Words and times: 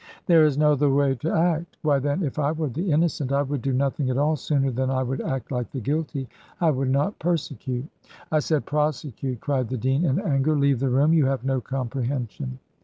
"There 0.25 0.43
is 0.43 0.57
no 0.57 0.71
other 0.71 0.89
way 0.91 1.13
to 1.13 1.31
act." 1.31 1.77
"Why, 1.83 1.99
then, 1.99 2.23
if 2.23 2.39
I 2.39 2.51
were 2.53 2.69
the 2.69 2.91
innocent, 2.91 3.31
I 3.31 3.43
would 3.43 3.61
do 3.61 3.71
nothing 3.71 4.09
at 4.09 4.17
all 4.17 4.35
sooner 4.35 4.71
than 4.71 4.89
I 4.89 5.03
would 5.03 5.21
act 5.21 5.51
like 5.51 5.69
the 5.69 5.79
guilty. 5.79 6.27
I 6.59 6.71
would 6.71 6.89
not 6.89 7.19
persecute" 7.19 7.85
"I 8.31 8.39
said 8.39 8.65
prosecute," 8.65 9.41
cried 9.41 9.69
the 9.69 9.77
dean 9.77 10.03
in 10.05 10.17
anger. 10.19 10.57
"Leave 10.57 10.79
the 10.79 10.89
room; 10.89 11.13
you 11.13 11.27
have 11.27 11.43
no 11.45 11.61
comprehension." 11.61 12.57